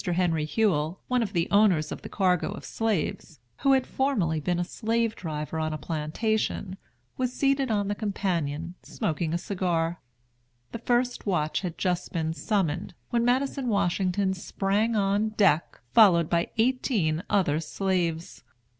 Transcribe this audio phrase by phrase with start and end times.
[0.03, 4.57] Henry Hewell, one of the owners of the cargo of slaves, who had formerly been
[4.57, 6.75] a slave driver on a plantation,
[7.17, 10.01] was seated on the companion, smoking a cigar.
[10.71, 16.49] The first watch had just been summoned, when Madison Washington sprang on deck, followed by
[16.57, 18.43] eighteen other slaves.